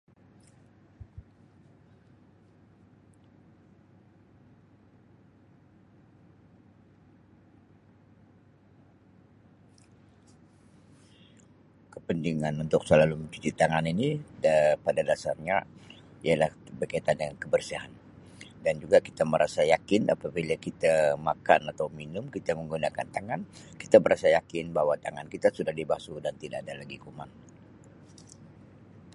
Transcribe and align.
Kepentingan 11.93 12.57
untuk 12.65 12.81
selalu 12.89 13.13
mencuci 13.21 13.53
tangan 13.53 13.85
ini 13.85 14.17
pada 14.81 15.05
dasar 15.05 15.37
nya 15.45 15.61
ialah 16.25 16.49
berkaitan 16.81 17.21
dengan 17.21 17.37
kebersihan 17.43 17.91
dan 18.65 18.73
juga 18.81 18.97
kita 19.07 19.21
berasa 19.33 19.61
yakin 19.73 20.01
apabila 20.13 20.55
kita 20.65 20.93
memakan 21.19 21.61
atau 21.71 21.85
minum 21.99 22.25
kita 22.35 22.51
menggunakan 22.59 23.05
tangan 23.15 23.41
kita 23.81 23.97
berasa 24.05 24.27
yakin 24.37 24.65
bahawa 24.77 24.95
tangan 25.05 25.27
kita 25.33 25.47
sudah 25.57 25.73
dibasuh 25.79 26.17
dan 26.25 26.33
tidak 26.41 26.59
ada 26.65 26.73
lagi 26.81 26.97
kuman. 27.05 27.29